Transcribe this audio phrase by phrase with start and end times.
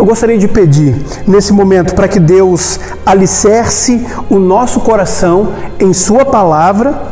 [0.00, 0.96] Eu gostaria de pedir
[1.26, 7.02] nesse momento para que Deus alicerce o nosso coração em Sua palavra,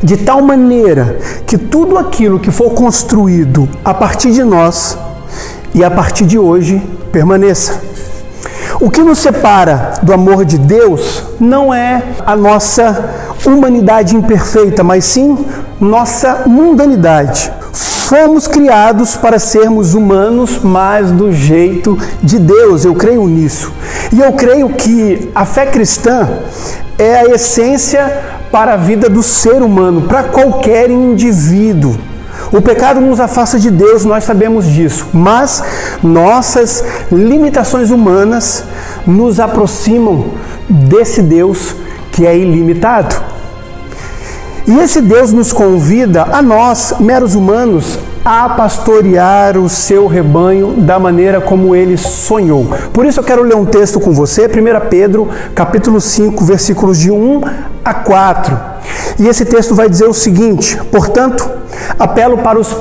[0.00, 4.96] de tal maneira que tudo aquilo que for construído a partir de nós
[5.74, 7.82] e a partir de hoje permaneça.
[8.80, 15.04] O que nos separa do amor de Deus não é a nossa humanidade imperfeita, mas
[15.06, 15.44] sim
[15.80, 17.50] nossa mundanidade.
[18.16, 22.84] Fomos criados para sermos humanos, mas do jeito de Deus.
[22.84, 23.72] Eu creio nisso.
[24.12, 26.28] E eu creio que a fé cristã
[26.96, 28.22] é a essência
[28.52, 31.96] para a vida do ser humano, para qualquer indivíduo.
[32.52, 35.64] O pecado nos afasta de Deus, nós sabemos disso, mas
[36.00, 38.62] nossas limitações humanas
[39.04, 40.26] nos aproximam
[40.68, 41.74] desse Deus
[42.12, 43.33] que é ilimitado.
[44.66, 50.98] E esse Deus nos convida, a nós, meros humanos, a pastorear o seu rebanho da
[50.98, 52.66] maneira como ele sonhou.
[52.90, 57.10] Por isso eu quero ler um texto com você, 1 Pedro, capítulo 5, versículos de
[57.10, 57.42] 1
[57.84, 58.58] a 4.
[59.18, 61.46] E esse texto vai dizer o seguinte: Portanto,
[61.98, 62.72] apelo para os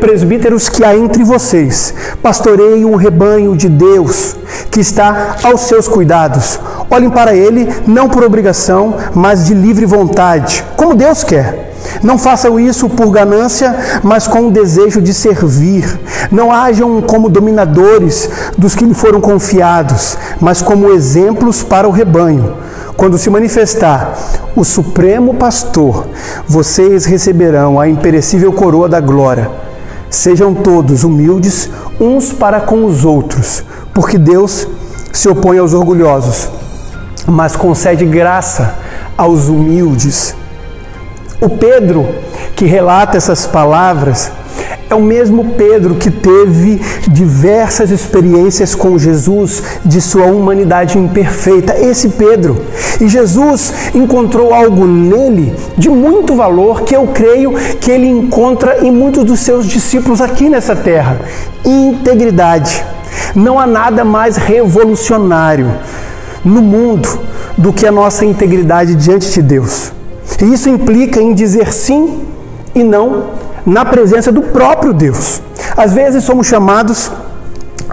[0.00, 4.36] presbíteros que há entre vocês, pastoreiem um rebanho de Deus
[4.70, 6.60] que está aos seus cuidados.
[6.92, 12.58] Olhem para ele não por obrigação, mas de livre vontade, como Deus quer não façam
[12.58, 16.00] isso por ganância, mas com o desejo de servir.
[16.30, 22.56] Não hajam como dominadores dos que lhe foram confiados, mas como exemplos para o rebanho.
[22.96, 24.14] Quando se manifestar
[24.54, 26.06] o Supremo Pastor,
[26.46, 29.50] vocês receberão a imperecível coroa da glória.
[30.10, 34.68] Sejam todos humildes uns para com os outros, porque Deus
[35.12, 36.48] se opõe aos orgulhosos,
[37.26, 38.78] mas concede graça
[39.16, 40.34] aos humildes.
[41.40, 42.06] O Pedro
[42.54, 44.30] que relata essas palavras
[44.88, 51.78] é o mesmo Pedro que teve diversas experiências com Jesus de sua humanidade imperfeita.
[51.78, 52.62] Esse Pedro.
[53.00, 58.90] E Jesus encontrou algo nele de muito valor que eu creio que ele encontra em
[58.90, 61.18] muitos dos seus discípulos aqui nessa terra:
[61.64, 62.84] integridade.
[63.34, 65.70] Não há nada mais revolucionário
[66.44, 67.08] no mundo
[67.56, 69.92] do que a nossa integridade diante de Deus.
[70.40, 72.20] E isso implica em dizer sim
[72.74, 73.26] e não
[73.64, 75.40] na presença do próprio Deus.
[75.76, 77.10] Às vezes somos chamados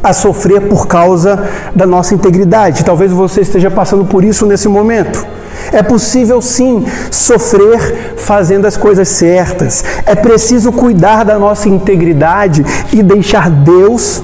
[0.02, 2.84] a sofrer por causa da nossa integridade.
[2.84, 5.26] Talvez você esteja passando por isso nesse momento.
[5.72, 9.84] É possível sim sofrer fazendo as coisas certas.
[10.06, 14.24] É preciso cuidar da nossa integridade e deixar Deus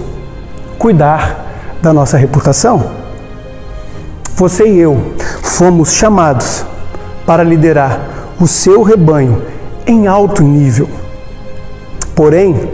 [0.79, 1.45] cuidar
[1.81, 3.04] da nossa reputação.
[4.35, 6.65] Você e eu fomos chamados
[7.25, 9.41] para liderar o seu rebanho
[9.87, 10.89] em alto nível.
[12.13, 12.69] Porém,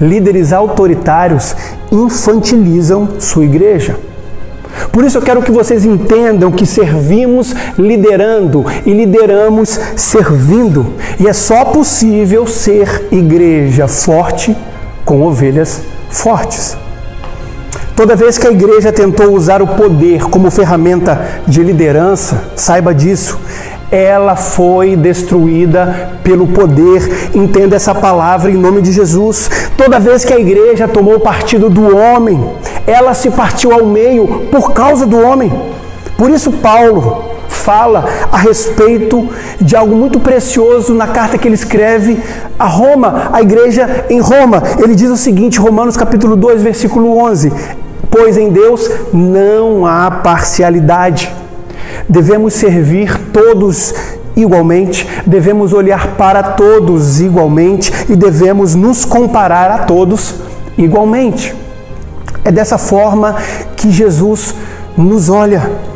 [0.00, 1.54] líderes autoritários
[1.92, 3.96] infantilizam sua igreja.
[4.90, 10.94] Por isso eu quero que vocês entendam que servimos liderando e lideramos servindo.
[11.20, 14.56] E é só possível ser igreja forte
[15.04, 16.76] com ovelhas fortes.
[17.96, 23.38] Toda vez que a igreja tentou usar o poder como ferramenta de liderança, saiba disso,
[23.88, 27.30] ela foi destruída pelo poder.
[27.32, 29.48] Entenda essa palavra em nome de Jesus.
[29.76, 32.44] Toda vez que a igreja tomou partido do homem,
[32.84, 35.52] ela se partiu ao meio por causa do homem.
[36.16, 37.33] Por isso, Paulo
[37.64, 39.28] fala a respeito
[39.60, 42.18] de algo muito precioso na carta que ele escreve
[42.58, 44.62] a Roma, a igreja em Roma.
[44.78, 47.52] Ele diz o seguinte, Romanos capítulo 2, versículo 11:
[48.10, 51.32] Pois em Deus não há parcialidade
[52.08, 53.94] Devemos servir todos
[54.36, 60.34] igualmente, devemos olhar para todos igualmente e devemos nos comparar a todos
[60.76, 61.54] igualmente.
[62.44, 63.36] É dessa forma
[63.76, 64.54] que Jesus
[64.96, 65.93] nos olha.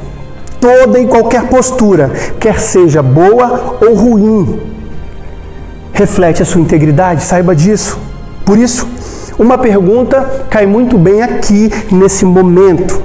[0.61, 2.11] Toda e qualquer postura,
[2.41, 4.61] quer seja boa ou ruim,
[5.93, 7.99] reflete a sua integridade, saiba disso.
[8.45, 8.87] Por isso,
[9.39, 13.03] uma pergunta cai muito bem aqui nesse momento.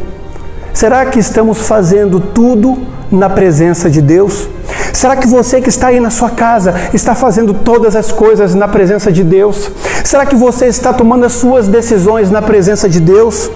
[0.73, 2.79] Será que estamos fazendo tudo
[3.11, 4.49] na presença de Deus?
[4.91, 8.67] Será que você que está aí na sua casa está fazendo todas as coisas na
[8.67, 9.71] presença de Deus?
[10.03, 13.51] Será que você está tomando as suas decisões na presença de Deus?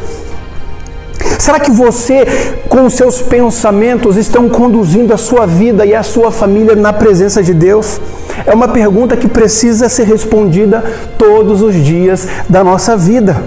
[1.38, 2.26] Será que você,
[2.68, 7.54] com seus pensamentos, estão conduzindo a sua vida e a sua família na presença de
[7.54, 8.02] Deus?
[8.46, 10.84] É uma pergunta que precisa ser respondida
[11.18, 13.38] todos os dias da nossa vida.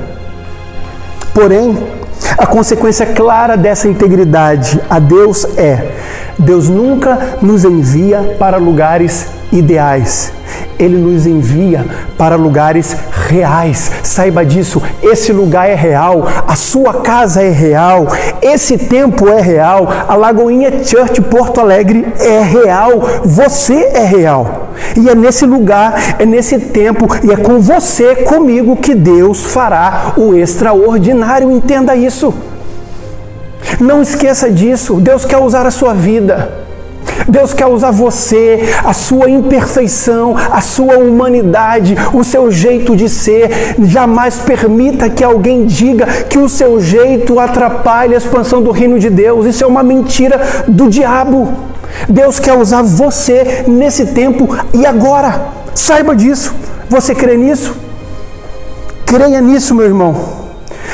[1.34, 1.76] Porém,
[2.38, 5.92] a consequência clara dessa integridade a Deus é:
[6.38, 10.32] Deus nunca nos envia para lugares ideais,
[10.80, 11.86] Ele nos envia
[12.18, 12.96] para lugares
[13.28, 13.92] reais.
[14.02, 18.08] Saiba disso, esse lugar é real, a sua casa é real,
[18.40, 24.70] esse tempo é real, a Lagoinha Church Porto Alegre é real, você é real.
[24.96, 30.14] E é nesse lugar, é nesse tempo e é com você, comigo, que Deus fará
[30.16, 31.50] o extraordinário.
[31.50, 32.34] Entenda isso.
[33.78, 34.94] Não esqueça disso.
[34.94, 36.69] Deus quer usar a sua vida.
[37.28, 43.74] Deus quer usar você, a sua imperfeição, a sua humanidade, o seu jeito de ser.
[43.80, 49.10] Jamais permita que alguém diga que o seu jeito atrapalhe a expansão do reino de
[49.10, 49.46] Deus.
[49.46, 51.52] Isso é uma mentira do diabo.
[52.08, 55.48] Deus quer usar você nesse tempo e agora.
[55.74, 56.54] Saiba disso.
[56.88, 57.76] Você crê nisso?
[59.06, 60.40] Creia nisso, meu irmão.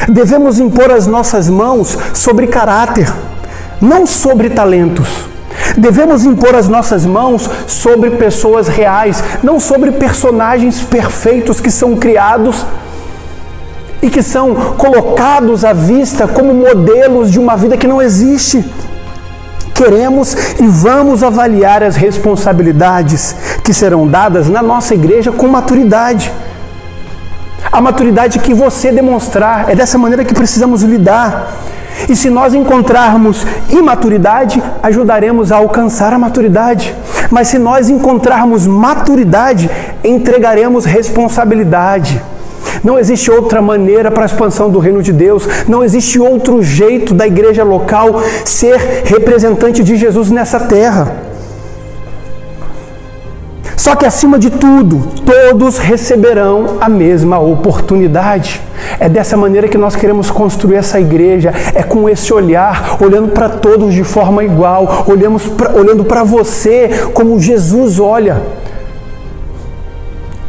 [0.09, 3.13] Devemos impor as nossas mãos sobre caráter,
[3.81, 5.26] não sobre talentos.
[5.77, 12.65] Devemos impor as nossas mãos sobre pessoas reais, não sobre personagens perfeitos que são criados
[14.01, 18.65] e que são colocados à vista como modelos de uma vida que não existe.
[19.75, 26.33] Queremos e vamos avaliar as responsabilidades que serão dadas na nossa igreja com maturidade.
[27.71, 31.53] A maturidade que você demonstrar, é dessa maneira que precisamos lidar.
[32.09, 36.95] E se nós encontrarmos imaturidade, ajudaremos a alcançar a maturidade.
[37.31, 39.71] Mas se nós encontrarmos maturidade,
[40.05, 42.21] entregaremos responsabilidade.
[42.85, 47.15] Não existe outra maneira para a expansão do reino de Deus, não existe outro jeito
[47.15, 51.36] da igreja local ser representante de Jesus nessa terra.
[53.87, 58.61] Só que acima de tudo, todos receberão a mesma oportunidade.
[58.99, 63.49] É dessa maneira que nós queremos construir essa igreja, é com esse olhar, olhando para
[63.49, 68.43] todos de forma igual, olhamos pra, olhando para você como Jesus olha.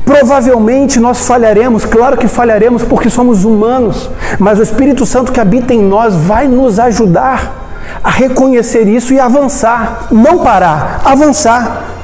[0.04, 5.76] Provavelmente nós falharemos, claro que falharemos porque somos humanos, mas o Espírito Santo que habita
[5.76, 7.68] em nós vai nos ajudar
[8.04, 11.97] a reconhecer isso e avançar, não parar, avançar.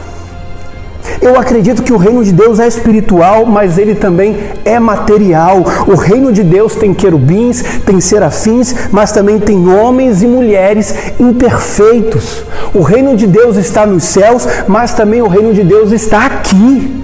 [1.22, 5.64] Eu acredito que o reino de Deus é espiritual, mas ele também é material.
[5.88, 12.44] O reino de Deus tem querubins, tem serafins, mas também tem homens e mulheres imperfeitos.
[12.74, 17.04] O reino de Deus está nos céus, mas também o reino de Deus está aqui.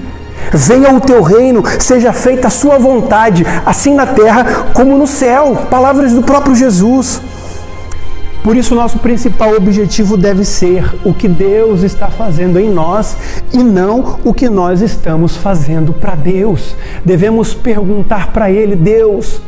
[0.51, 5.67] Venha o teu reino, seja feita a sua vontade, assim na terra como no céu.
[5.69, 7.21] Palavras do próprio Jesus.
[8.43, 13.17] Por isso, nosso principal objetivo deve ser o que Deus está fazendo em nós
[13.53, 16.75] e não o que nós estamos fazendo para Deus.
[17.03, 19.41] Devemos perguntar para Ele: Deus,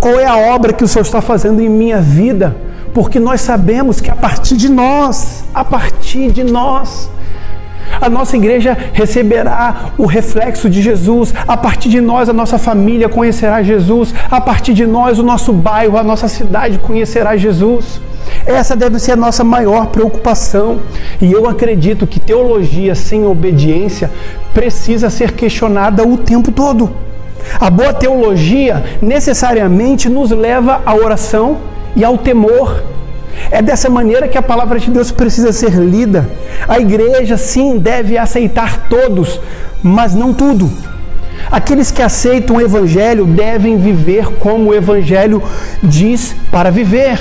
[0.00, 2.56] qual é a obra que o Senhor está fazendo em minha vida?
[2.94, 7.10] Porque nós sabemos que a partir de nós, a partir de nós,
[8.00, 11.34] a nossa igreja receberá o reflexo de Jesus.
[11.46, 14.14] A partir de nós, a nossa família conhecerá Jesus.
[14.30, 18.00] A partir de nós, o nosso bairro, a nossa cidade conhecerá Jesus.
[18.46, 20.80] Essa deve ser a nossa maior preocupação.
[21.20, 24.10] E eu acredito que teologia sem obediência
[24.52, 26.90] precisa ser questionada o tempo todo.
[27.58, 31.58] A boa teologia necessariamente nos leva à oração
[31.96, 32.82] e ao temor.
[33.50, 36.28] É dessa maneira que a palavra de Deus precisa ser lida.
[36.68, 39.40] A igreja, sim, deve aceitar todos,
[39.82, 40.70] mas não tudo.
[41.50, 45.42] Aqueles que aceitam o Evangelho devem viver como o Evangelho
[45.82, 47.18] diz para viver.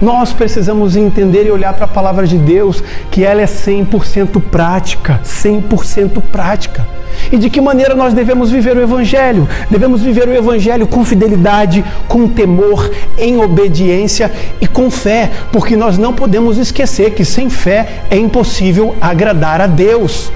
[0.00, 5.20] Nós precisamos entender e olhar para a palavra de Deus que ela é 100% prática,
[5.22, 6.86] 100% prática.
[7.30, 9.46] E de que maneira nós devemos viver o Evangelho?
[9.70, 15.98] Devemos viver o Evangelho com fidelidade, com temor, em obediência e com fé, porque nós
[15.98, 20.32] não podemos esquecer que sem fé é impossível agradar a Deus.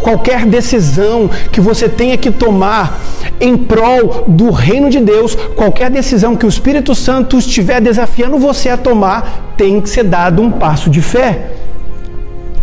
[0.00, 3.00] Qualquer decisão que você tenha que tomar
[3.40, 8.68] em prol do reino de Deus, qualquer decisão que o Espírito Santo estiver desafiando você
[8.68, 11.50] a tomar, tem que ser dado um passo de fé.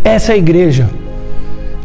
[0.02, 0.88] Essa é a igreja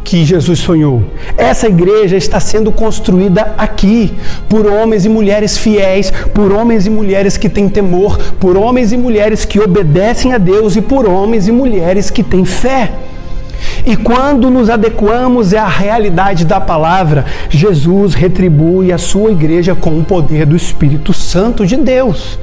[0.04, 1.04] que Jesus sonhou.
[1.38, 4.12] Essa igreja está sendo construída aqui
[4.48, 8.98] por homens e mulheres fiéis, por homens e mulheres que têm temor, por homens e
[8.98, 12.92] mulheres que obedecem a Deus e por homens e mulheres que têm fé.
[13.86, 20.04] E quando nos adequamos à realidade da palavra, Jesus retribui a sua igreja com o
[20.04, 22.38] poder do Espírito Santo de Deus.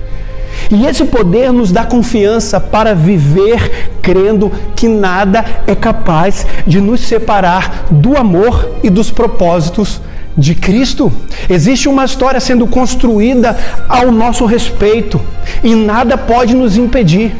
[0.71, 7.01] E esse poder nos dá confiança para viver crendo que nada é capaz de nos
[7.03, 10.01] separar do amor e dos propósitos
[10.37, 11.13] de Cristo.
[11.49, 13.57] Existe uma história sendo construída
[13.89, 15.21] ao nosso respeito
[15.63, 17.35] e nada pode nos impedir.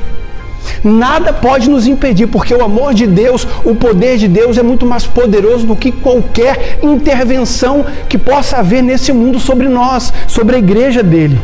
[0.83, 4.87] Nada pode nos impedir, porque o amor de Deus, o poder de Deus é muito
[4.87, 10.59] mais poderoso do que qualquer intervenção que possa haver nesse mundo sobre nós, sobre a
[10.59, 11.41] igreja dele.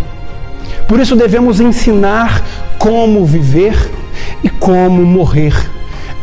[0.86, 2.44] Por isso devemos ensinar
[2.78, 3.90] como viver
[4.42, 5.54] e como morrer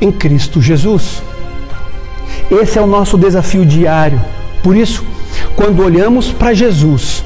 [0.02, 1.22] em Cristo Jesus.
[2.52, 4.22] Esse é o nosso desafio diário.
[4.64, 5.04] Por isso,
[5.56, 7.24] quando olhamos para Jesus,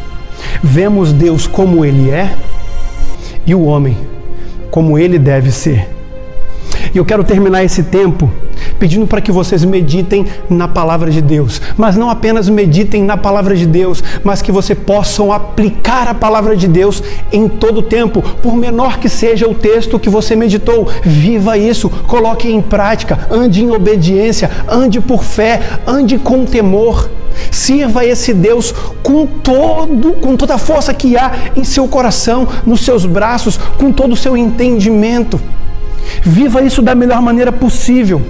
[0.61, 2.35] vemos Deus como Ele é
[3.45, 4.12] e o homem
[4.73, 5.87] como ele deve ser.
[6.91, 8.27] E eu quero terminar esse tempo
[8.83, 13.55] pedindo para que vocês meditem na palavra de Deus, mas não apenas meditem na palavra
[13.55, 18.21] de Deus, mas que você possam aplicar a palavra de Deus em todo o tempo,
[18.41, 20.89] por menor que seja o texto que você meditou.
[21.01, 27.09] Viva isso, coloque em prática, ande em obediência, ande por fé, ande com temor.
[27.49, 32.81] Sirva esse Deus com todo, com toda a força que há em seu coração, nos
[32.81, 35.39] seus braços, com todo o seu entendimento.
[36.21, 38.21] Viva isso da melhor maneira possível.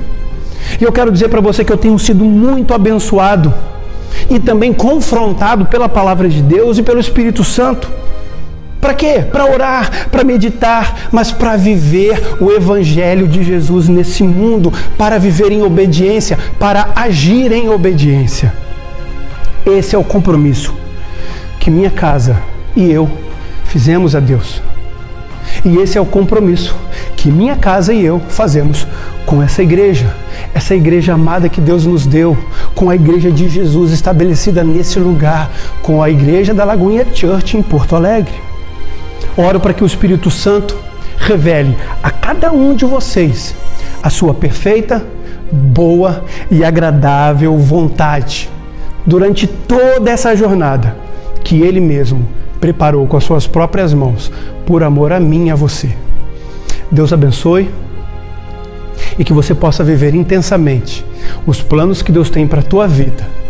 [0.80, 3.54] E eu quero dizer para você que eu tenho sido muito abençoado
[4.30, 7.90] e também confrontado pela palavra de Deus e pelo Espírito Santo.
[8.80, 9.24] Para quê?
[9.32, 15.52] Para orar, para meditar, mas para viver o Evangelho de Jesus nesse mundo, para viver
[15.54, 18.54] em obediência, para agir em obediência.
[19.66, 20.74] Esse é o compromisso
[21.62, 22.42] que minha casa
[22.76, 23.10] e eu
[23.64, 24.62] fizemos a Deus.
[25.64, 26.76] E esse é o compromisso
[27.16, 28.86] que minha casa e eu fazemos
[29.26, 30.14] com essa igreja,
[30.54, 32.38] essa igreja amada que Deus nos deu,
[32.76, 37.62] com a igreja de Jesus estabelecida nesse lugar, com a igreja da Lagoinha Church em
[37.62, 38.34] Porto Alegre.
[39.36, 40.78] Oro para que o Espírito Santo
[41.18, 43.56] revele a cada um de vocês
[44.02, 45.04] a sua perfeita,
[45.52, 48.50] boa e agradável vontade
[49.06, 50.96] durante toda essa jornada
[51.44, 52.28] que Ele mesmo
[52.60, 54.32] preparou com as suas próprias mãos,
[54.66, 55.90] por amor a mim e a você.
[56.92, 57.70] Deus abençoe
[59.18, 61.06] e que você possa viver intensamente
[61.46, 63.43] os planos que Deus tem para a tua vida